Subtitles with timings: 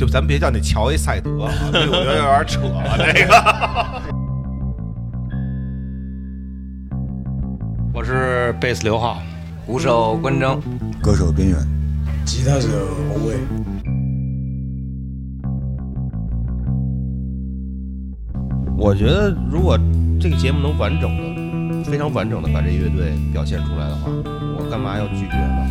[0.00, 2.96] 就咱别叫那乔伊赛德 我觉得有点扯了。
[3.12, 3.34] 这个，
[7.92, 9.18] 我是贝斯刘浩，
[9.66, 10.58] 鼓手关征，
[11.02, 11.58] 歌手边缘，
[12.24, 12.68] 吉他手
[13.12, 13.34] 王威。
[18.78, 19.78] 我觉得如果
[20.18, 24.10] 这个节目能完整的、非常完整的把这乐队表现出来的话，
[24.58, 25.66] 我干嘛要拒绝呢？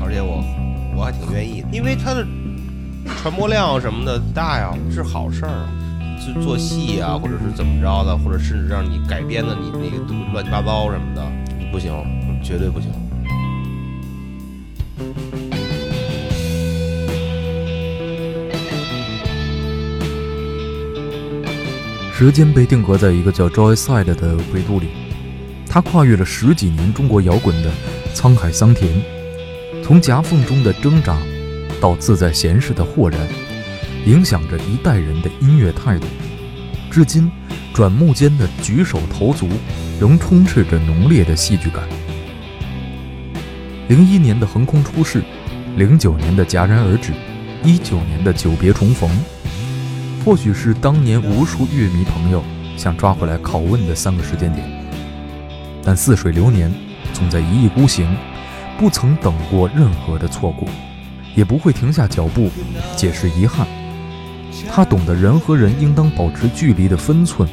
[0.00, 0.44] 而且我
[0.96, 2.24] 我还挺愿意的，因为他的
[3.26, 5.68] 传播量什么的大呀，是好事儿啊。
[6.20, 9.96] 是做戏啊，或者是怎么着的，或者甚至让你改编的你那个
[10.32, 11.26] 乱七八糟什么的，
[11.72, 11.92] 不行，
[12.40, 12.88] 绝对不行。
[22.14, 24.86] 时间被定格在一个叫 Joyside 的维度里，
[25.68, 27.72] 它跨越了十几年中国摇滚的
[28.14, 28.88] 沧海桑田，
[29.82, 31.18] 从夹缝中的挣扎
[31.80, 33.20] 到自在闲适的豁然，
[34.06, 36.06] 影响着一代人的音乐态度。
[36.90, 37.30] 至今，
[37.74, 39.48] 转目间的举手投足
[40.00, 41.82] 仍充斥着浓烈的戏剧感。
[43.88, 45.22] 零一年的横空出世，
[45.76, 47.12] 零九年的戛然而止，
[47.62, 49.10] 一九年的久别重逢。
[50.24, 52.42] 或许是当年无数乐迷朋友
[52.76, 54.66] 想抓回来拷问的三个时间点，
[55.84, 56.72] 但似水流年，
[57.12, 58.16] 总在一意孤行，
[58.76, 60.66] 不曾等过任何的错过，
[61.36, 62.50] 也不会停下脚步
[62.96, 63.64] 解释遗憾。
[64.68, 67.48] 他懂得人和人应当保持距离的分寸，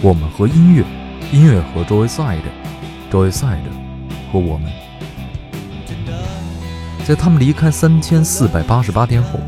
[0.00, 0.82] 我们和音乐，
[1.30, 3.58] 音乐和 Joyside，Joyside
[4.32, 4.72] 和我们，
[7.04, 9.38] 在他们离开三千四百八十八天后。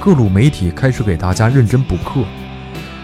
[0.00, 2.24] 各路媒体开始给大家认真补课，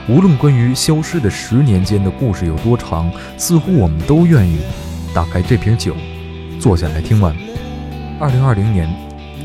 [0.09, 4.59] 无论关于消失的十年间的故事有多长，似乎我们都愿意
[5.13, 5.95] 打开这瓶酒，
[6.61, 7.35] 坐下来听完。
[8.21, 8.89] 二零二零年，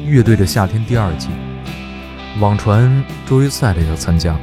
[0.09, 1.27] 乐队的夏天第二季，
[2.39, 4.35] 网传周约赛的要参加，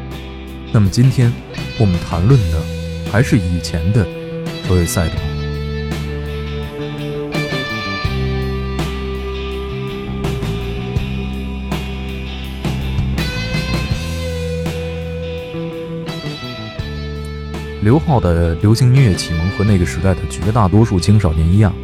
[0.73, 1.33] 那么今天
[1.77, 2.63] 我们谈论的
[3.11, 4.07] 还是以前的
[4.69, 5.15] 周约赛的？
[17.83, 21.75] 刘浩的流行音乐启蒙和那个时代的绝大多数青少年一样，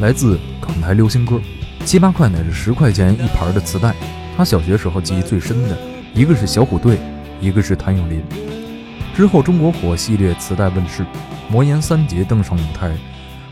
[0.00, 1.40] 来自港台流行歌，
[1.88, 3.94] 七八块乃至十块钱一盘的磁带。
[4.36, 5.78] 他小学时候记忆最深的
[6.12, 6.98] 一个是小虎队，
[7.40, 8.22] 一个是谭咏麟。
[9.16, 11.02] 之后中国火系列磁带问世，
[11.48, 12.92] 魔岩三杰登上舞台，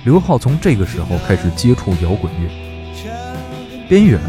[0.05, 2.51] 刘浩从这个时候开始接触摇滚乐。
[3.89, 4.21] 边远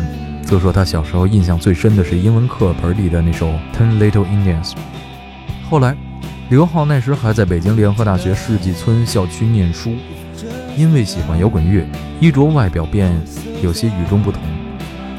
[0.42, 4.72] 则说他小时候印象最深的是英文课本里的那首《Ten Little Indians》，
[5.70, 5.94] 后来。
[6.50, 9.98] 刘浩那时还在北京联合大学世纪村校区念书，
[10.78, 11.84] 因为喜欢摇滚乐，
[12.20, 13.12] 衣着外表便
[13.64, 14.40] 有些与众不同，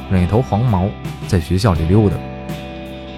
[0.08, 0.88] 染一头黄毛，
[1.26, 2.14] 在学校里溜达。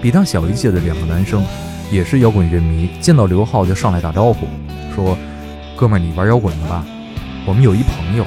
[0.01, 1.45] 比他小一届的两个男生，
[1.91, 4.47] 也是摇滚乐迷，见到刘浩就上来打招呼，
[4.95, 5.15] 说
[5.77, 6.83] ：“哥们儿，你玩摇滚的吧？
[7.45, 8.25] 我们有一朋友，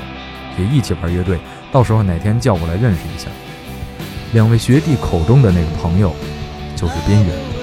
[0.57, 1.37] 也一起玩乐队，
[1.73, 3.29] 到时候哪天叫过来认识一下。”
[4.33, 6.15] 两位学弟口中的那个朋友，
[6.77, 7.54] 就是边缘。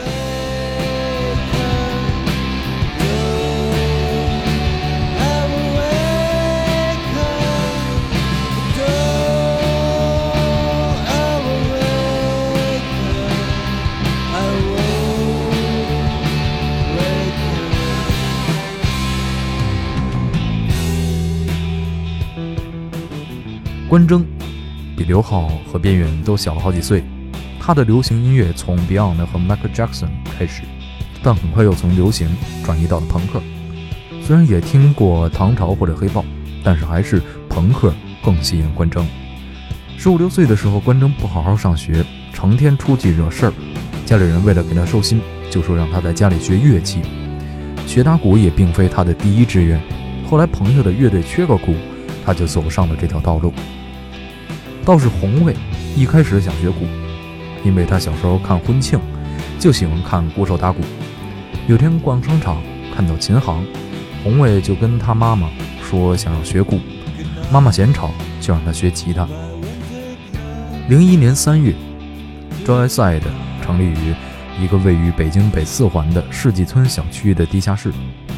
[23.91, 24.25] 关征
[24.96, 27.03] 比刘浩和边缘都小了好几岁，
[27.59, 30.62] 他的流行音乐从 Beyond 和 Michael Jackson 开始，
[31.22, 32.30] 但很快又从流行
[32.63, 33.41] 转移到了朋克。
[34.24, 36.24] 虽然也听过唐朝或者黑豹，
[36.63, 37.94] 但是还是朋克
[38.24, 39.06] 更吸引关征。
[39.97, 42.01] 十五六岁的时候，关征不好好上学，
[42.31, 43.53] 成天出去惹事儿，
[44.06, 45.19] 家里人为了给他收心，
[45.50, 47.01] 就说让他在家里学乐器。
[47.85, 49.78] 学打鼓也并非他的第一志愿，
[50.30, 51.75] 后来朋友的乐队缺个鼓，
[52.25, 53.53] 他就走上了这条道路。
[54.84, 55.56] 倒是红卫
[55.96, 56.86] 一开始想学鼓，
[57.63, 59.00] 因为他小时候看婚庆，
[59.60, 60.81] 就喜欢看鼓手打鼓。
[61.68, 62.62] 有天逛商场
[62.95, 63.63] 看到琴行，
[64.24, 65.50] 红卫就跟他妈妈
[65.88, 66.80] 说想要学鼓，
[67.51, 69.28] 妈妈嫌吵，就让他学吉他。
[70.89, 71.74] 零一年三月
[72.66, 73.22] ，Joyside
[73.63, 74.16] 成立于
[74.60, 77.94] 一个位于北京北四环的世纪村小区的地下室，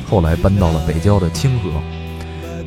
[0.09, 1.71] 后来搬到了北郊的清河。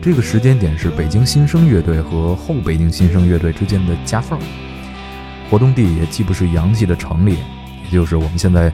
[0.06, 4.38] 这个时间点是北京新生乐队和后北京新生乐队之间的夹缝，
[5.50, 7.38] 活动地也既不是洋气的城里，
[7.86, 8.72] 也就是我们现在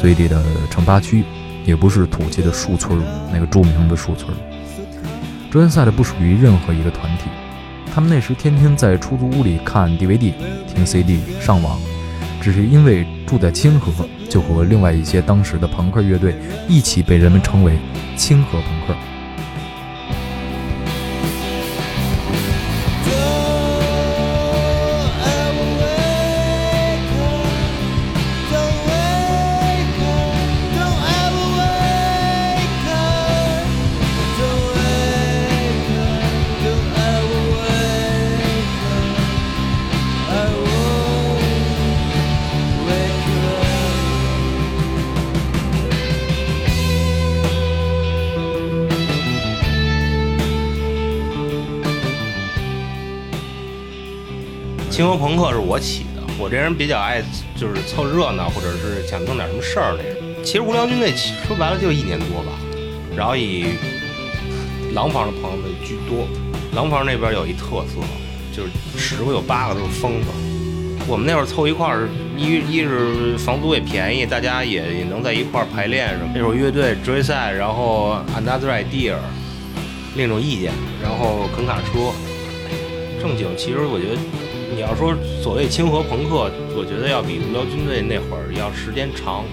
[0.00, 1.22] 嘴里的城八区，
[1.66, 2.98] 也不是土气的树村
[3.30, 4.34] 那个著名的树村。
[5.50, 7.24] 周元赛的不属于任何一个团体，
[7.94, 10.32] 他们那时天天在出租屋里看 DVD、
[10.66, 11.78] 听 CD、上网，
[12.40, 13.92] 只是因为住在清河，
[14.30, 16.34] 就和另外一些当时的朋克乐队
[16.66, 17.78] 一起被人们称为
[18.16, 18.94] 清河朋克。
[54.94, 57.20] 清河朋克是我起的，我这人比较爱
[57.56, 60.44] 就是凑热闹，或者是想弄点什么事儿那种。
[60.44, 61.12] 其实无聊军队
[61.48, 62.52] 说白了就一年多吧，
[63.16, 63.70] 然后以
[64.92, 66.28] 廊坊的朋友们居多。
[66.76, 67.98] 廊坊那边有一特色，
[68.54, 70.28] 就是十个有八个都是疯子。
[71.08, 76.30] 我们那会儿凑一块儿，一一是房租也便宜，大家也也能在一块儿排练什么。
[76.32, 79.16] 那会儿乐队追赛，然后 Another Idea，
[80.14, 82.14] 另一种意见，然后肯卡车。
[83.20, 84.43] 正经，其实我觉得。
[84.74, 89.44] 你要说所谓清河朋克，我觉得要比无聊军队那会儿要时间长。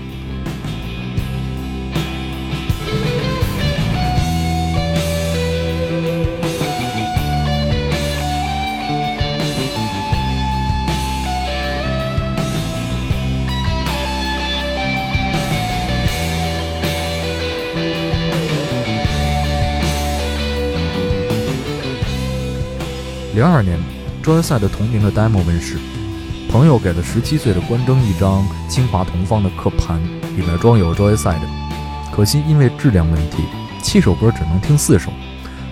[23.35, 24.00] 零二年。
[24.23, 25.77] Joyside 的同名的 demo 问世，
[26.47, 29.99] 朋友给了十七岁的关征一张清华同方的刻盘，
[30.37, 31.39] 里面装有 Joyside。
[32.11, 33.37] 可惜因为质量问题，
[33.81, 35.11] 七首歌只能听四首，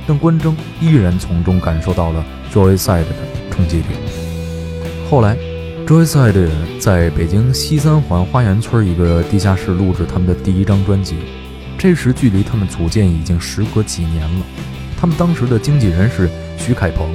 [0.07, 3.09] 但关征依然从中感受到了 Joyside 的
[3.51, 3.85] 冲击力。
[5.11, 5.37] 后来
[5.85, 6.49] ，Joyside
[6.79, 11.17] 在北京西三环花园村一个地下室录制他们的第一张专辑，
[11.77, 14.45] 这时距离他们组建已经时隔几年了。
[14.99, 17.07] 他们当时的经纪人是徐凯鹏，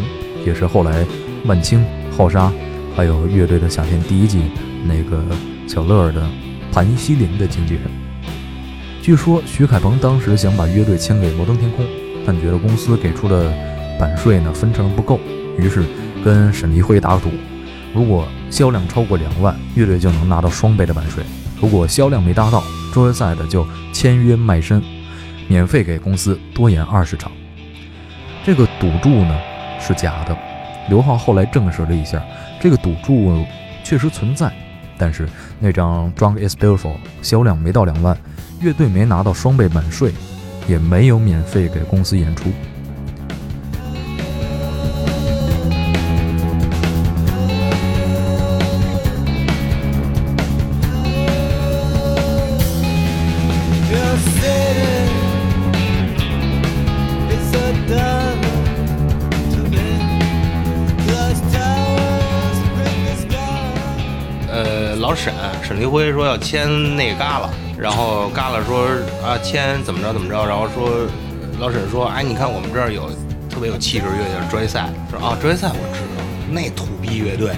[0.46, 1.04] 也是后来。
[1.44, 1.84] 万青、
[2.16, 2.50] 浩沙，
[2.96, 4.42] 还有乐队的夏天第一季
[4.86, 5.22] 那个
[5.66, 6.26] 小乐儿的
[6.72, 7.82] 盘西林的经纪人。
[9.02, 11.84] 据说徐凯鹏当时想把乐队签给摩登天空，
[12.26, 13.52] 但觉得公司给出的
[13.98, 15.20] 版税呢分成不够，
[15.58, 15.84] 于是
[16.24, 17.28] 跟沈黎辉打赌，
[17.94, 21.22] 如果销量超过两万，乐队就能拿到双倍的版税；
[21.60, 22.64] 如果销量没达到，
[22.94, 24.82] 周约赛的就签约卖身，
[25.46, 27.30] 免费给公司多演二十场。
[28.42, 29.38] 这个赌注呢
[29.78, 30.53] 是假的。
[30.88, 32.22] 刘浩后来证实了一下，
[32.60, 33.44] 这个赌注
[33.82, 34.52] 确实存在，
[34.98, 35.28] 但是
[35.58, 36.92] 那张《Drunk Is Beautiful》
[37.22, 38.16] 销量没到两万，
[38.60, 40.12] 乐队没拿到双倍版税，
[40.68, 42.50] 也没有免费给公司演出。
[65.94, 67.48] 辉说要签那个旮旯，
[67.78, 68.88] 然后旮旯说
[69.24, 71.06] 啊签怎么着怎么着，然后说
[71.60, 73.08] 老沈说哎你看我们这儿有
[73.48, 77.52] 特别有气质乐队叫追赛，说啊追赛我知道那土逼乐队，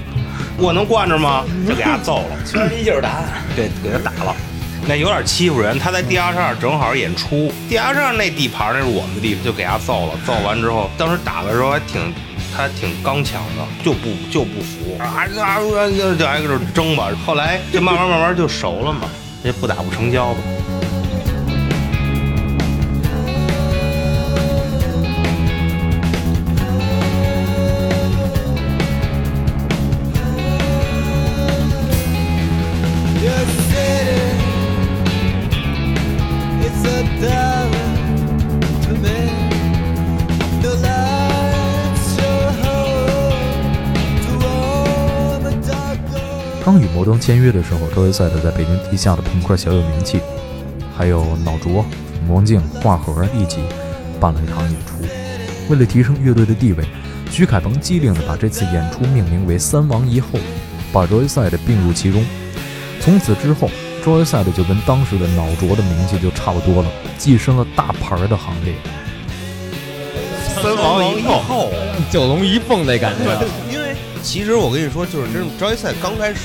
[0.58, 1.44] 我能惯着吗？
[1.66, 3.24] 就给他揍了，全力劲儿打，
[3.56, 4.36] 对，给他打了，
[4.86, 5.78] 那有点欺负人。
[5.78, 10.12] 他在地下上正好演出，地下上那地盘那是我们的地，就给他揍了。
[10.26, 12.12] 揍完之后，当时打的时候还挺。
[12.56, 15.60] 他挺刚强的，就不就不服啊啊啊！
[15.90, 17.10] 就就挨个争吧。
[17.26, 19.02] 后来就慢慢慢慢就熟了嘛，
[19.44, 20.40] 这不打不成交的。
[47.06, 50.18] 登签约的时候，周杰赛的在北京地下的朋克小有名气，
[50.98, 51.86] 还有脑浊、
[52.26, 53.60] 魔镜、画盒一起
[54.18, 54.96] 办了一场演出。
[55.70, 56.84] 为了提升乐队的地位，
[57.30, 60.30] 徐凯鹏机灵地把这次演出命名为“三王一后”，
[60.92, 62.24] 把周杰赛的并入其中。
[63.00, 63.70] 从此之后，
[64.04, 68.74] 周杰赛的就跟当时的脑浊的名气就差不多了，跻身了大牌的行列。
[70.56, 71.70] 三王一后，
[72.10, 73.46] 九龙一凤那感觉。
[73.72, 73.94] 因为
[74.24, 76.40] 其实我跟你说，就是这种招业赛刚开始，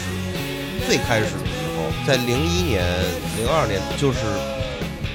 [0.87, 1.35] 最开始的时
[1.75, 2.83] 候，在零一年、
[3.37, 4.19] 零二年，就是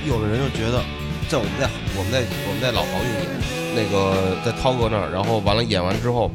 [0.06, 0.82] 有的人就觉得，
[1.28, 3.26] 在我们在我们在我们在老黄玉演
[3.74, 6.30] 那个在涛哥那儿，然后完了演完之后，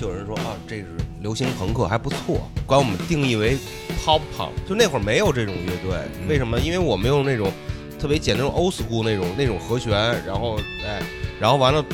[0.00, 0.86] 就有人说啊，这是
[1.20, 3.56] 流行朋克还不错，管我们定义为
[4.02, 4.50] pop punk。
[4.66, 6.58] 就那会儿没有这种乐队，为什么？
[6.58, 7.52] 因为我们用那种
[7.98, 9.90] 特别简单那种 old school 那种那种和弦，
[10.24, 11.02] 然后哎，
[11.40, 11.84] 然后完了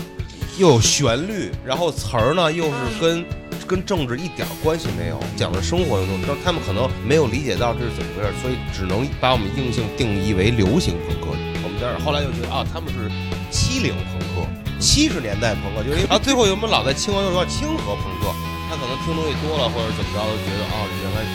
[0.59, 3.25] 又有旋律，然后词儿呢又是跟
[3.67, 11.37] 跟政治一点关系没有，讲的生活的东西，但他们可能没有理解到这是怎么回事，所以只能把我们硬性定义为流行朋克。
[11.65, 13.11] 我们在这儿后来就觉得啊，他们是
[13.51, 14.47] 七零朋克。
[14.81, 18.29] 七十年代朋克，就是因为啊，最后有没有老在清河又说清河朋克，
[18.69, 21.33] 他可能听东西多了或者怎么着，都觉得啊，原来是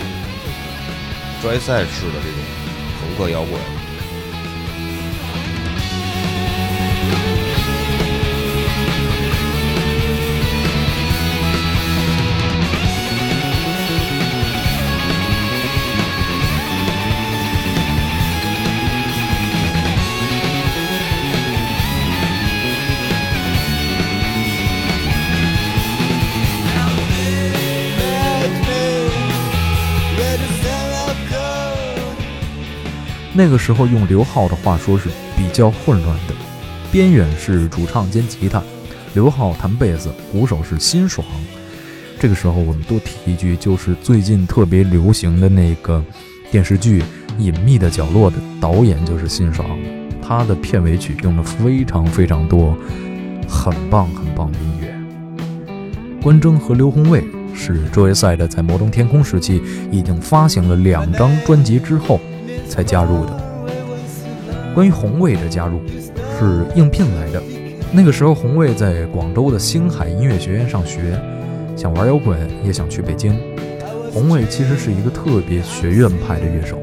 [1.41, 2.38] 专业赛式的这种
[3.00, 3.78] 朋克摇滚。
[33.39, 36.34] 那个时候用刘浩的话说是比较混乱的，
[36.91, 38.62] 边远是主唱兼吉他，
[39.13, 41.25] 刘浩弹贝斯，鼓手是辛爽。
[42.19, 46.03] 这个时候我们多提一句，就是最近特别流行的那个
[46.51, 47.01] 电视剧
[47.38, 49.65] 《隐秘的角落》的导演就是辛爽，
[50.22, 52.77] 他的片尾曲用了非常非常多
[53.48, 56.22] 很棒很棒的音乐。
[56.22, 57.24] 关征和刘宏伟
[57.55, 62.19] 是 Joyside 在摩登天空时期已经发行了两张专辑之后。
[62.69, 63.31] 才加入的。
[64.73, 65.81] 关于红卫的加入，
[66.39, 67.41] 是应聘来的。
[67.91, 71.19] 那个时候，红卫在广州的星海音乐学院上学，
[71.75, 73.38] 想玩摇滚，也想去北京。
[74.13, 76.79] 红卫其实是一个特别学院派的乐手。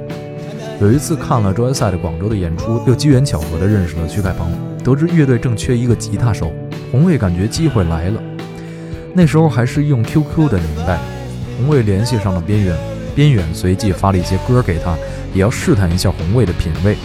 [0.80, 4.50] 有一次看了周 o 赛的广州的演出，又机缘巧合地认识了曲凯鹏，
[4.84, 6.52] 得知乐队正缺一个吉他手，
[6.92, 8.20] 红卫感觉机会来了。
[9.14, 10.98] 那时候还是用 QQ 的年代，
[11.56, 12.76] 红卫联系上了边远，
[13.14, 14.94] 边远随即发了一些歌给他。
[15.36, 16.96] 也要试探一下红卫的品味。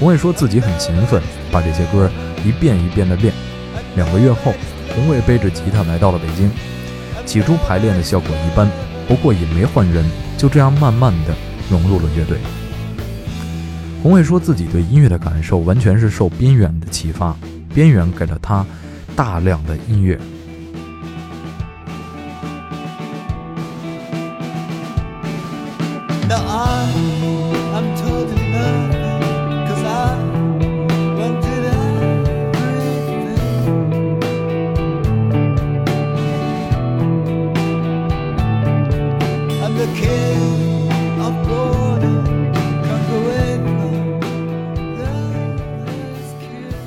[0.00, 2.10] 红卫说自己很勤奋，把这些歌
[2.44, 3.32] 一遍一遍的练。
[3.94, 4.52] 两个月后，
[4.92, 6.50] 红卫背着吉他来到了北京。
[7.24, 8.68] 起初排练的效果一般，
[9.06, 10.04] 不过也没换人，
[10.36, 11.32] 就这样慢慢的
[11.70, 12.36] 融入了乐队。
[14.02, 17.36] 红卫说自己对音乐的感受完全是受边远的启发，
[17.72, 18.66] 边远给了他
[19.14, 20.18] 大量的音乐。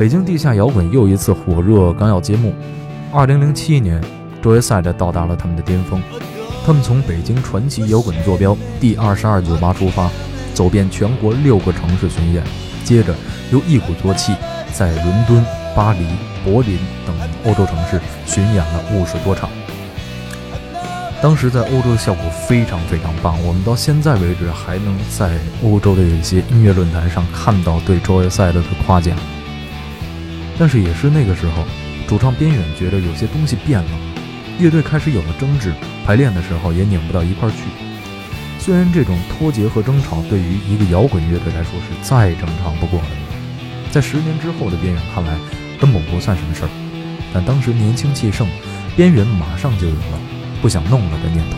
[0.06, 2.54] 北京地下摇滚又一次火热，刚要揭幕。
[3.12, 4.00] 二零零七年
[4.40, 6.00] ，Joyside 到达了他们的巅峰。
[6.64, 10.08] 他们从北京传奇摇滚坐标第二十二酒吧出发，
[10.54, 12.44] 走遍全国六个城市巡演，
[12.84, 13.16] 接着
[13.52, 14.36] 又一鼓作气
[14.72, 15.44] 在伦敦、
[15.76, 16.06] 巴黎、
[16.44, 19.50] 柏林等欧洲城市巡演了五十多场。
[21.20, 25.32] 当时在欧洲的效果非常非常棒，我们到现在为止还能在
[25.64, 29.18] 欧洲的一些音乐论坛上看到对 Joyside 的夸奖。
[30.58, 31.66] 但是也是那个时候，
[32.08, 33.90] 主唱边远觉得有些东西变了，
[34.60, 35.74] 乐队开始有了争执，
[36.06, 37.58] 排练的时候也拧不到一块儿去。
[38.58, 43.08] 虽然这种脱节和争吵对于一个摇滚乐队来说是再正常不过的，
[43.92, 45.38] 在十年之后的边远看来
[45.80, 46.70] 根本不算什么事儿，
[47.34, 48.48] 但当时年轻气盛，
[48.96, 50.20] 边远马上就有了
[50.62, 51.58] 不想弄了的念头。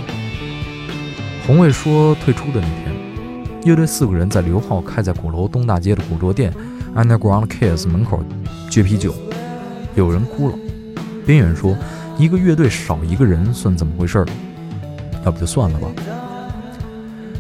[1.46, 2.94] 红卫说退出的那天，
[3.64, 6.52] 乐队四个人在刘浩开在鼓楼东大街的古着店
[6.98, 8.24] Underground Kiss 门口。
[8.72, 9.14] 撅啤酒，
[9.96, 10.56] 有人哭了。
[11.26, 11.78] 边远说
[12.18, 14.26] ：“一个乐队少一个人算怎么回事？
[15.24, 15.88] 要不就算了吧。”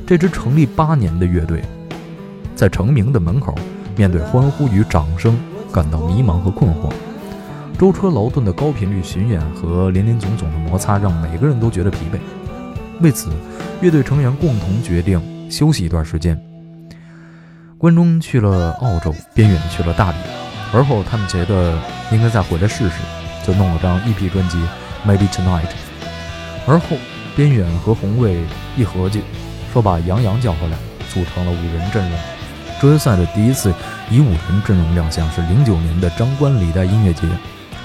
[0.05, 1.61] 这支成立八年的乐队，
[2.55, 3.53] 在成名的门口，
[3.95, 5.37] 面对欢呼与掌声，
[5.71, 6.91] 感到迷茫和困惑。
[7.77, 12.19] 舟车劳顿的高频率巡演和林林总总的摩擦，让每个人都觉得疲惫。
[13.01, 13.31] 为此，
[13.81, 15.21] 乐队成员共同决定
[15.51, 16.39] 休息一段时间。
[17.77, 20.17] 关中去了澳洲，边远去了大理。
[20.73, 21.77] 而后，他们觉得
[22.11, 22.95] 应该再回来试试，
[23.45, 24.57] 就弄了张 EP 专辑
[25.07, 25.61] 《Maybe Tonight》。
[26.65, 26.97] 而后，
[27.35, 28.39] 边远和红卫
[28.75, 29.21] 一合计，
[29.71, 30.77] 说把杨洋叫回来，
[31.13, 32.19] 组成了五人阵容。
[32.81, 33.71] 周杰赛的第一次
[34.09, 37.27] 以五人阵容亮相是零九年的张冠李戴音乐节，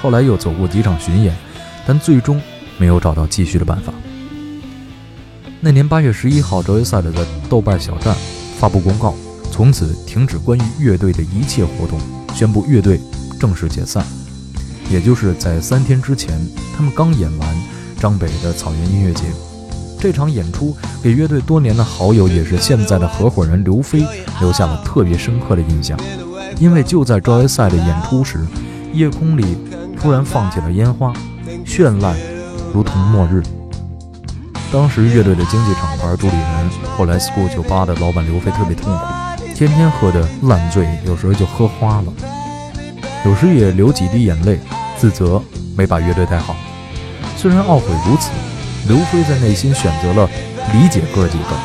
[0.00, 1.36] 后来又走过几场巡演，
[1.86, 2.40] 但最终
[2.78, 3.92] 没有找到继续的办法。
[5.60, 7.20] 那年八月十一号，周杰赛的在
[7.50, 8.14] 豆瓣小站
[8.58, 9.14] 发布公告，
[9.52, 12.00] 从此停止关于乐队的一切活动。
[12.34, 12.98] 宣布乐队
[13.38, 14.02] 正式解散，
[14.90, 16.40] 也就是在三天之前，
[16.74, 17.56] 他们刚演完
[18.00, 19.24] 张北的草原音乐节，
[20.00, 24.02] 这场演出给乐队多年的好友，也是现在的合伙人刘飞
[24.40, 25.96] 留下了特别深刻的印象。
[26.58, 28.38] 因为就在 Joyside 的演出时，
[28.94, 29.58] 夜空里
[30.00, 31.12] 突然放起了烟花，
[31.66, 32.16] 绚烂
[32.72, 33.42] 如同末日。
[34.72, 39.04] 当时乐队的经济厂牌主理人，后来 School 酒吧的老板刘飞特别痛苦，
[39.54, 42.12] 天天喝的烂醉，有时候就喝花了，
[43.24, 44.58] 有时也流几滴眼泪，
[44.98, 45.40] 自责
[45.76, 46.56] 没把乐队带好。
[47.36, 48.30] 虽然懊悔如此，
[48.88, 50.28] 刘飞在内心选择了
[50.72, 51.56] 理解哥几个，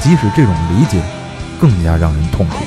[0.00, 1.02] 即使这种理解
[1.60, 2.64] 更加让人痛苦。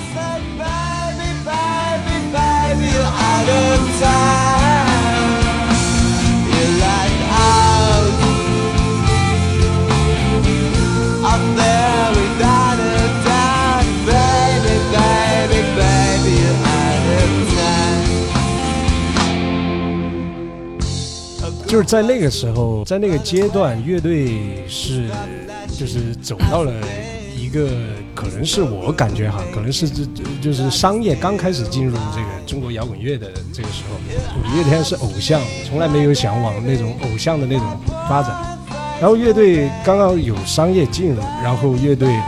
[21.72, 25.06] 就是在那个时候，在那个阶段，乐队是
[25.74, 26.74] 就是走到了
[27.34, 27.66] 一个
[28.14, 33.96] 可能是我感觉哈，可能是这这就是商业刚开始进入这个中国摇滚乐的这个时候，
[34.42, 37.66] 五月天是偶像，从来没有想往那种偶像的那种
[38.10, 38.36] 发展。
[39.00, 42.26] 然后乐队刚刚有商业进入，然后乐队呢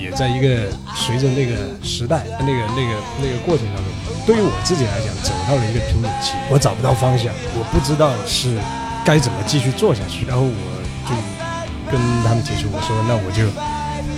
[0.00, 3.84] 也在一个随着那个时代那个那个那个过程当中，
[4.24, 8.56] 对于我自己来讲，走到了一个瓶颈期，我找不到方向，我不知道是
[9.06, 10.26] 该怎么继续做下去。
[10.26, 11.14] 然后我就
[11.90, 13.46] 跟他们提出，我说那我就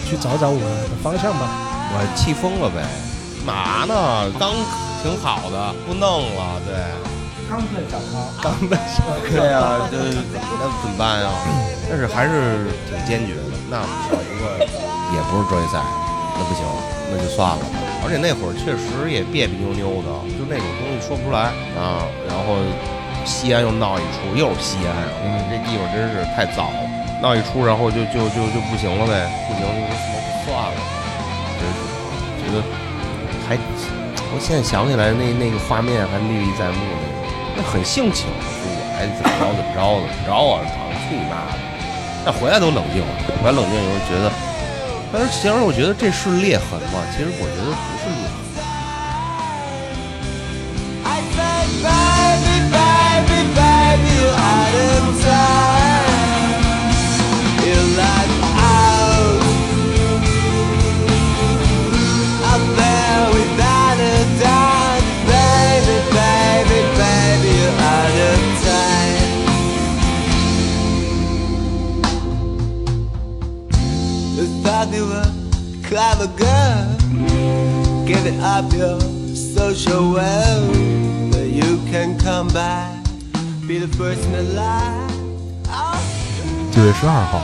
[0.08, 1.44] 去找找我的方向吧。
[1.92, 2.80] 我气疯了呗，
[3.44, 4.32] 嘛呢？
[4.40, 4.52] 刚
[5.02, 6.72] 挺好的，不弄了，对。
[7.48, 8.76] 刚在找他，刚在
[9.24, 11.32] 对呀、这那怎么办呀？
[11.88, 13.56] 但是还是挺坚决的。
[13.70, 14.60] 那找一个
[15.16, 15.80] 也不是专业赛，
[16.36, 16.64] 那不行，
[17.10, 17.76] 那就算了吧。
[18.04, 22.04] 而且那会儿确实也别别扭扭的，就那种东西说不出来啊。
[22.28, 22.60] 然后
[23.28, 26.80] 西安又闹一出，又是西安，嗯，这地方真是太糟了。
[27.20, 30.80] 闹一出，然后就就就就不行了呗，不行就说什么算了，
[31.60, 31.76] 真是
[32.40, 32.64] 觉得
[33.46, 33.58] 还，
[34.32, 37.04] 我现在想起来那那个画面还历历在目那种。
[37.58, 40.62] 那很性情，说我还怎么着怎么着怎么着啊！
[40.64, 41.58] 操，去你妈的！
[42.24, 43.10] 但回来都冷静了，
[43.42, 44.30] 回来冷静以后觉得，
[45.10, 47.02] 但是其实我觉得这是裂痕吗？
[47.10, 48.27] 其实我觉得不是裂
[75.88, 76.96] clever girl.
[78.06, 79.00] Give it up your
[79.34, 80.66] social well.
[81.30, 82.97] But you can come back,
[83.68, 83.84] 九月
[86.94, 87.42] 十二号，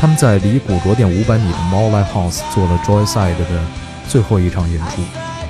[0.00, 3.44] 他们在离古着店五百米的猫 Live House 做了 Joyside 的
[4.08, 5.02] 最后一场演出。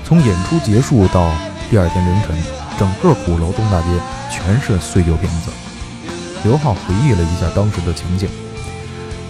[0.04, 1.32] 从演出结束到
[1.70, 2.36] 第二天凌晨，
[2.78, 3.86] 整个鼓楼东大街
[4.30, 5.50] 全是碎酒瓶子。
[6.44, 8.28] 刘浩回忆了一下当时的情景：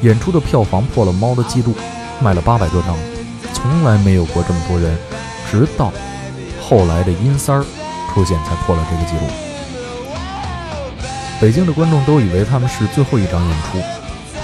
[0.02, 1.72] 演出的票房破了猫的记录，
[2.20, 2.96] 卖了八百多张，
[3.52, 4.98] 从来没有过这么多人，
[5.48, 5.92] 直到
[6.60, 7.64] 后来的阴三儿
[8.12, 9.45] 出现才破了这个记录。
[11.40, 13.78] 北京的观众都以为他们是最后一场演出，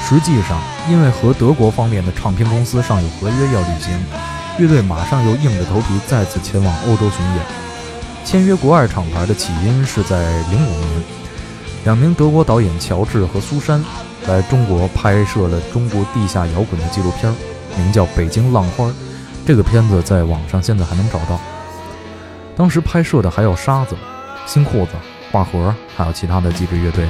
[0.06, 3.98] 实际上，因为和德国方面的唱片公司尚有合约要履行，
[4.58, 7.44] 乐队马上又硬着头皮再次前往欧洲巡演。
[8.24, 11.02] 签约国外厂牌的起因是在零五年，
[11.84, 13.82] 两名德国导演乔治和苏珊
[14.28, 17.34] 来中国拍摄了中国地下摇滚的纪录片，
[17.78, 18.84] 名叫《北京浪花》。
[19.46, 21.40] 这个片子在网上现在还能找到。
[22.54, 23.96] 当时拍摄的还有沙子、
[24.46, 24.92] 新裤子、
[25.32, 27.08] 画盒，还有其他的几支乐队。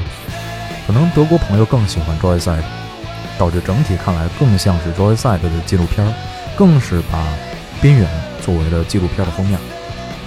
[0.86, 2.62] 可能德国朋友更喜欢 Joyside，
[3.36, 6.06] 导致整体看来更像是 Joyside 的纪录片，
[6.56, 7.22] 更是把
[7.80, 8.08] 边缘
[8.40, 9.58] 作为了纪录片的封面。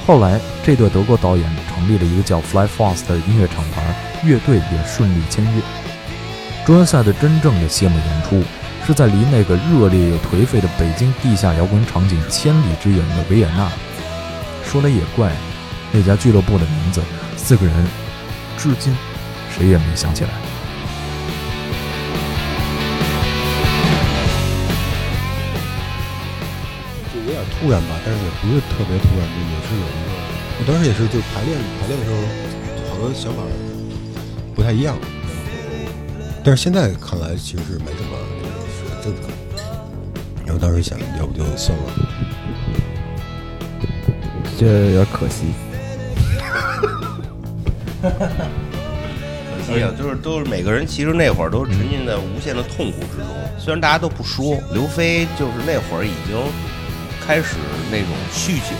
[0.05, 5.61] 后来，这对德国导演成立了一个叫 Fly Fast 的音乐厂牌，乐队也顺利签约。
[6.65, 8.43] Joyside 真正的谢幕演出
[8.85, 13.71] 是在离那个热烈又颓废的北京地下摇滚场景千里之远的维也纳。
[14.63, 15.31] 说来也怪，
[15.91, 17.01] 那家俱乐部的名字，
[17.45, 17.75] 四个人
[18.57, 18.91] 至今
[19.55, 20.31] 谁也没想起来。
[27.13, 30.09] 就有点突然吧，但是也不是特别突然，就也是有一个，
[30.57, 32.17] 我当时也是就排练排练的时候，
[32.89, 33.43] 好多想法
[34.55, 34.97] 不太一样，
[36.43, 38.17] 但是现在看来其实是没什么，
[38.73, 39.29] 是很正常。
[40.47, 41.93] 然后当时想，要不就算了，
[44.57, 45.53] 这有点可惜。
[49.67, 53.27] 可一样，就是都是每个人其实那会儿都沉浸在无限的痛苦之中。
[53.57, 56.37] 虽然大家都不说，刘飞就是那会儿已经
[57.25, 57.57] 开始
[57.89, 58.75] 那种酗酒，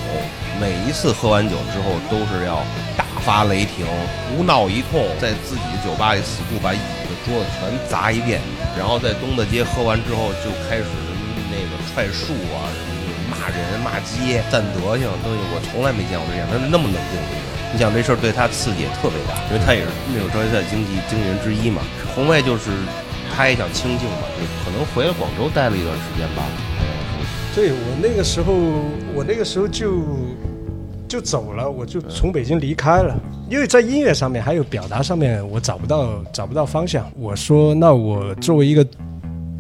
[0.61, 2.61] 每一次喝完酒之后都是要
[2.95, 3.85] 大发雷霆，
[4.29, 8.39] 胡闹一通，在自己的酒吧里死库把椅子桌子全砸一遍，
[8.77, 10.85] 然后在东大街喝完之后就开始
[11.49, 17.44] 那个踹树啊，什么骂人骂街，赞德行，东西我从来没见过这样，他是那么冷静的人。
[17.75, 21.81] 你想这事儿对他刺激也特别大，因为他也是那种专业赛经济经纪人之一嘛。
[22.15, 22.71] 红卫就是
[23.35, 26.43] 他也想清静嘛，就可能回了广州待了一段时间吧。
[27.53, 28.53] 对我那个时候，
[29.13, 30.03] 我那个时候就
[31.05, 33.13] 就走了，我就从北京离开了，
[33.49, 37.11] 因为在音乐上面还有表达上面，我找不到找不到方向。
[37.17, 38.87] 我说，那我作为一个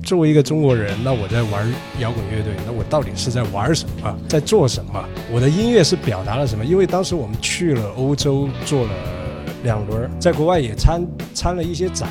[0.05, 1.67] 作为一个中国人，那我在玩
[1.99, 5.03] 摇滚乐队，那我到底是在玩什么，在做什么？
[5.31, 6.63] 我的音乐是表达了什么？
[6.63, 8.91] 因为当时我们去了欧洲做了
[9.63, 12.07] 两轮，在国外也参参了一些展。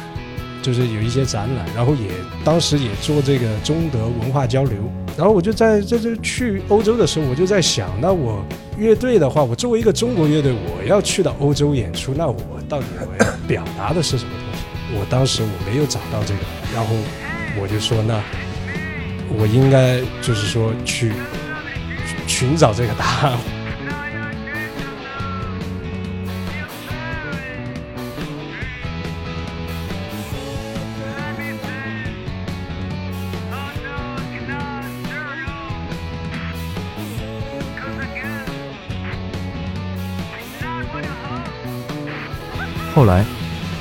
[0.61, 2.09] 就是有一些展览，然后也
[2.43, 4.79] 当时也做这个中德文化交流，
[5.15, 8.43] 然后我就在在这去欧洲的时候，我就在想，那我
[8.79, 12.35] 乐队的话，我作为一个中国乐队，我要去到欧洲演出，那我
[12.67, 14.99] 到底我要表达的是什么东西？
[14.99, 16.41] 我当时我没有找到这个，
[16.75, 16.95] 然后
[17.57, 18.21] 我就说，那
[19.37, 21.13] 我应该就是说去
[22.27, 23.39] 寻找这个答案。
[42.95, 43.25] 后来，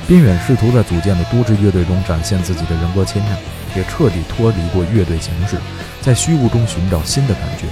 [0.08, 3.38] 边远试图在组建的多支乐队中展现自己的人格谦让，
[3.74, 5.56] 也彻底脱离过乐队形式，
[6.00, 7.66] 在虚无中寻找新的感觉。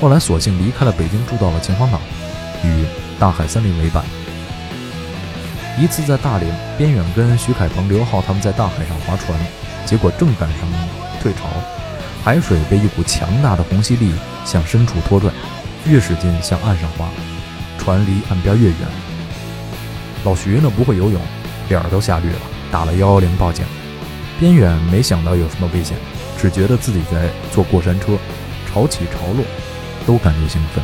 [0.00, 2.00] 后来，索性离开了北京，住到了秦皇岛，
[2.64, 2.84] 与
[3.18, 4.04] 大海森林为伴。
[5.78, 9.38] 一次在大连，边远跟徐凯鹏、刘浩他们在大海上划船，
[9.86, 10.68] 结果正赶上
[11.22, 11.40] 退潮，
[12.22, 14.12] 海水被一股强大的虹吸力
[14.44, 15.30] 向深处拖拽，
[15.86, 17.08] 越使劲向岸上划，
[17.78, 18.76] 船离岸边越远。
[20.24, 21.20] 老徐呢不会游泳，
[21.68, 22.38] 脸儿都吓绿了，
[22.70, 23.64] 打了幺幺零报警。
[24.42, 25.96] 边远没想到有什么危险，
[26.36, 28.18] 只觉得自己在坐过山车，
[28.66, 29.44] 潮起潮落，
[30.04, 30.82] 都感觉兴奋。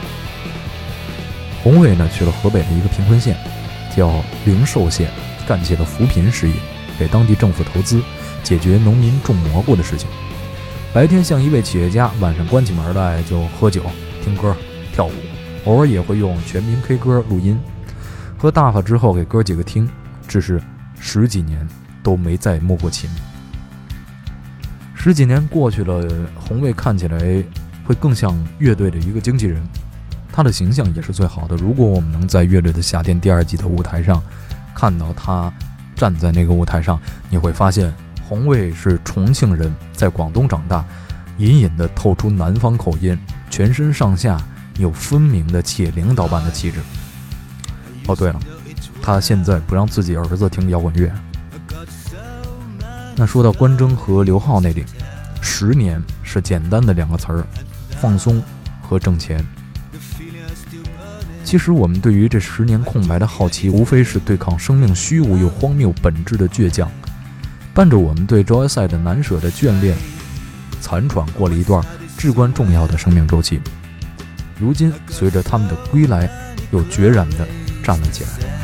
[1.61, 3.37] 洪伟呢去了河北的一个贫困县，
[3.97, 5.11] 叫灵寿县，
[5.45, 6.55] 干起了扶贫事业，
[7.01, 8.01] 给当地政府投资，
[8.45, 10.09] 解决农民种蘑菇的事情。
[10.93, 13.83] 白天像一位企业家，晚上关起门来就喝酒、
[14.23, 14.55] 听歌、
[14.93, 15.13] 跳舞，
[15.65, 17.59] 偶尔也会用全民 K 歌录音。
[18.37, 19.91] 喝大发之后给哥几个听，
[20.29, 20.63] 只是
[21.01, 21.69] 十几年
[22.05, 23.11] 都没再摸过琴。
[25.01, 27.19] 十几年过去了，红卫看起来
[27.87, 29.63] 会更像乐队的一个经纪人，
[30.33, 31.55] 他的形象也是最好的。
[31.57, 34.21] 如果我们能在《乐队的夏天》第二季的舞台上
[34.75, 35.51] 看到他
[35.95, 37.95] 站在那个舞台上，你会发现
[38.29, 40.85] 红卫是重庆人，在广东长大，
[41.39, 43.17] 隐隐的透出南方口音，
[43.49, 44.37] 全身上下
[44.79, 46.81] 有分明的企业领导般的气质。
[48.09, 48.41] 哦，对了，
[49.01, 51.11] 他现在不让自己儿子听摇滚乐。
[53.21, 54.85] 那说到关征和刘浩那里，
[55.41, 57.45] 十年是简单的两个词儿，
[58.01, 58.41] 放松
[58.81, 59.45] 和挣钱。
[61.43, 66.89] 其实我们对于这十年空白的好奇，无非是对抗生命虚无又荒谬本质的倔强，
[67.75, 69.97] 伴着我们对 Joy 赛的难舍的眷恋，
[70.81, 71.85] 残喘过了一段
[72.17, 73.61] 至关重要的生命周期。
[74.61, 76.31] 如今，随着他们的归来，
[76.71, 77.45] 又决然的。
[77.83, 78.58] 站了起来。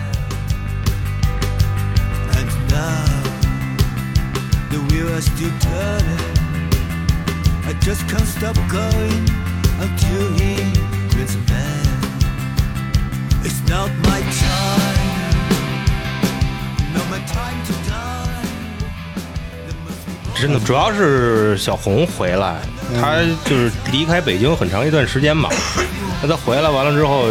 [20.35, 22.61] 真的，主要是小红回来，
[23.01, 25.49] 他就是离开北京很长一段时间嘛。
[26.21, 27.27] 那他回来完了之后。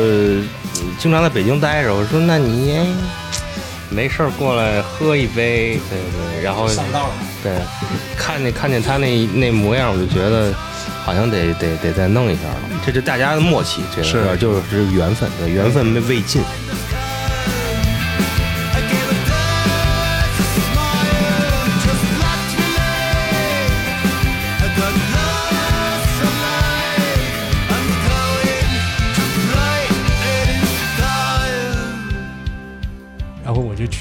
[1.00, 2.80] 经常在北京待着，我说那你
[3.90, 6.00] 没事儿过来喝一杯，对
[6.36, 7.52] 对，然后上道了，对，
[8.18, 10.54] 看见看见他那那模样，我就觉得
[11.04, 14.24] 好像得得得再弄一下了，这是大家的默契，这是。
[14.38, 16.42] 就是缘分，对，缘分没未尽。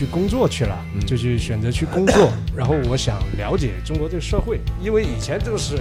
[0.03, 2.29] 去工作去了，就去选择去工作。
[2.57, 5.77] 然后我想了解中国这个社会，因为以前就是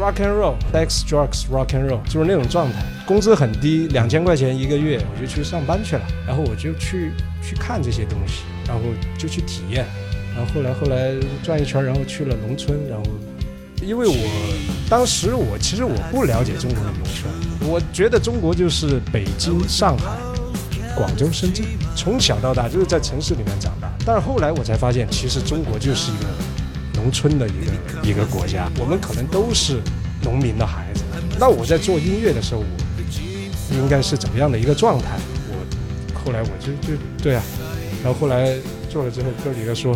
[0.00, 6.02] rock and roll, sex, drugs, rock and roll，就是那种状态，工资很低，两千块钱一个月，我就去上班去了。
[6.26, 7.12] 然后我就去
[7.42, 8.82] 去看这些东西，然后
[9.18, 9.84] 就去体验，
[10.34, 11.12] 然后后来后来
[11.42, 13.04] 转一圈，然后去了农村，然后
[13.82, 14.16] 因为我
[14.88, 20.16] 当时我其实我不了解中国的农村，我觉得中国就是北京、上海、
[20.96, 21.62] 广州、深圳，
[21.94, 26.24] 从小到大就是在城市里面长大，但是后来我才发现，其实中国就是一个
[26.94, 29.78] 农村的一个一个国家，我们可能都是
[30.22, 31.04] 农民的孩子。
[31.38, 35.18] 那我在做音乐的时候，我应该是怎么样的一个状态？
[35.50, 37.42] 我后来我就就对啊，
[38.02, 38.56] 然后后来
[38.88, 39.94] 做了之后，哥几个说，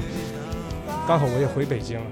[1.08, 2.04] 刚好我也回北京了。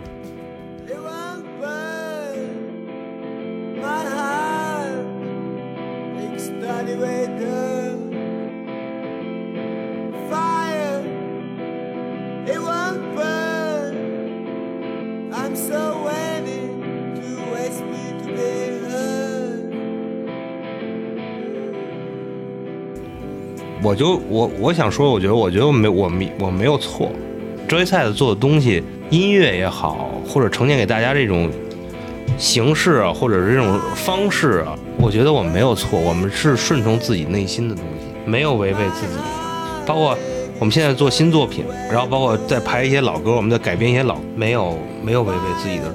[23.88, 27.10] 我就我我想说，我觉得我觉得我没我没我没有错。
[27.66, 31.50] 周一赛的做的东西，音乐也好，或者呈现给大家这种
[32.36, 39.14] 形式啊，或者是这种方式啊，我觉得我们没有错，我们是顺从自己内心的东西，没有违背自己。
[39.86, 40.14] 包括
[40.58, 45.94] 我们现在做新作品，然后包括在排一些老歌，我们在改编一些老，没有没有违背自己的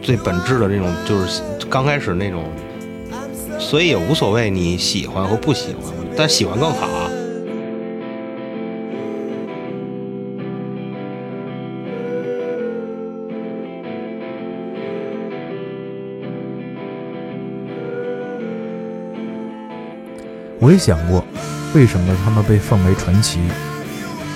[0.00, 2.44] 最本质的这种，就是刚开始那种，
[3.70, 6.86] 所以也无所谓你喜欢和不喜欢，但喜欢更好。
[20.60, 21.24] 我也想过，
[21.74, 23.40] 为什么他们被奉为传奇？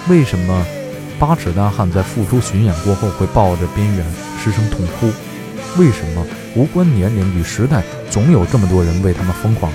[0.09, 0.67] 为什么
[1.19, 4.05] 八尺大汉在复出巡演过后会抱着边缘
[4.43, 5.11] 失声痛哭？
[5.79, 9.71] 为什么无关年龄与时代，总有这么多人为他们疯狂？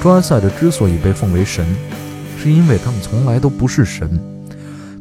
[0.00, 1.66] 抓赛的之所以被奉为神，
[2.38, 4.08] 是因为他们从来都不是神，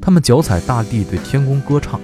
[0.02, 2.02] 他们脚踩大地对天空歌唱，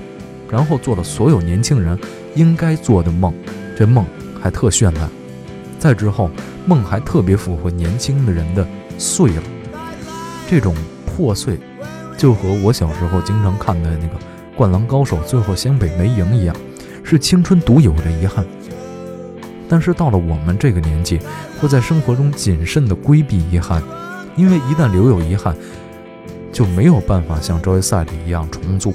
[0.50, 2.00] 然后做了所有年轻人
[2.36, 3.34] 应该做的梦，
[3.78, 4.06] 这梦
[4.42, 5.10] 还特绚烂。
[5.78, 6.30] 再之后，
[6.66, 8.66] 梦还特别符合年轻的人的
[8.98, 9.44] 碎了，
[10.50, 10.74] 这种
[11.06, 11.58] 破碎，
[12.18, 14.14] 就和我小时候经常看的那个
[14.56, 16.56] 《灌篮高手》最后湘北没赢一样，
[17.10, 18.46] 是青春独有的遗憾。
[19.68, 21.20] 但是到了我们这个年纪，
[21.60, 23.82] 会在生活中谨慎地规避遗憾，
[24.36, 25.56] 因为一旦留有遗憾，
[26.52, 28.94] 就没有办法像周围赛里一样重组，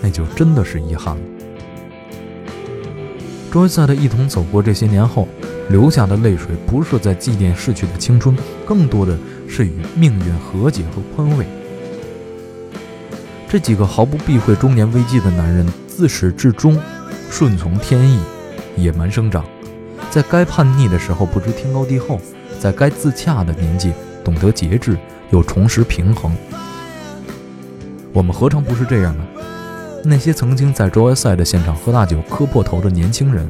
[0.00, 1.22] 那就真的是遗憾了。
[3.50, 5.26] 周围赛的一同走过这些年后，
[5.70, 11.44] 流下的泪水不是在祭奠逝去的青春，更多的是与命运和解和宽慰。
[13.48, 16.78] 这几个毫不避讳中年危机的男人，自始至终
[17.30, 18.18] 顺从天意，
[18.76, 19.44] 野蛮生长，
[20.10, 22.20] 在该叛逆的时候不知天高地厚，
[22.58, 23.92] 在该自洽的年纪
[24.24, 24.96] 懂得节制，
[25.30, 26.34] 又重拾平衡。
[28.12, 29.24] 我们何尝不是这样呢？
[30.04, 33.48] 那些曾经在周外赛的现场喝大酒、磕破头的年轻人，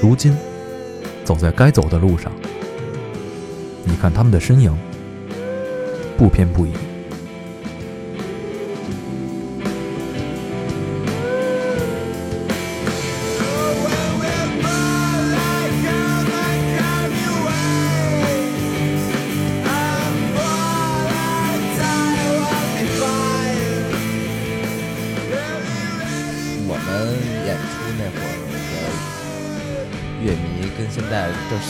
[0.00, 0.36] 如今
[1.24, 2.30] 走在该走的路上，
[3.84, 4.76] 你看他们的身影，
[6.16, 6.70] 不偏不倚。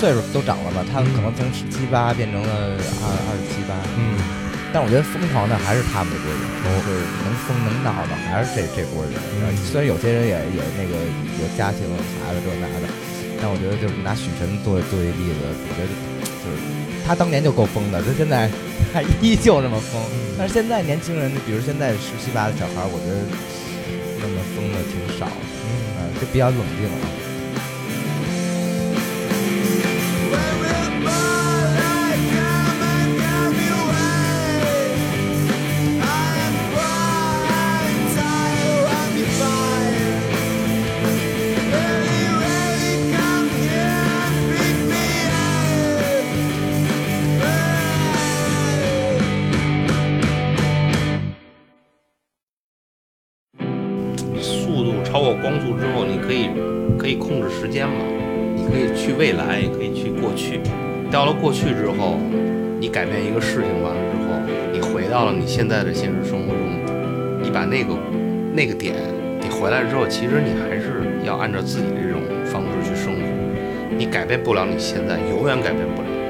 [0.04, 4.20] 岁数都长了吧，他们可能从十七八变成了二二十七八，嗯，
[4.68, 9.16] 但我觉得疯狂的还是他们这波人，就是能疯能闹的还是这这波人。
[9.64, 10.92] 虽然有些人也也那个
[11.40, 12.86] 有家庭有孩子这那的，
[13.40, 16.60] 但我觉得就是拿许晨作为作为例子，我觉得就是
[17.08, 18.52] 他当年就够疯的，他现在
[18.92, 19.96] 还依旧那么疯。
[20.36, 23.24] 但是现在年轻人，比如现在十七八的小孩，我觉得
[24.20, 27.32] 那么疯的挺少的，嗯，就比较冷静了。
[68.56, 68.94] 那个点，
[69.40, 73.20] 你回来之后，其实你还是要按照自己这种方式去生活。
[73.98, 76.23] 你改变不了你现在，永远改变不了。